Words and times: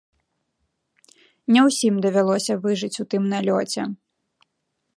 Не 1.55 1.61
ўсім 1.67 1.95
давялося 2.05 2.53
выжыць 2.63 2.99
у 3.05 3.05
тым 3.15 3.23
налёце. 3.35 3.81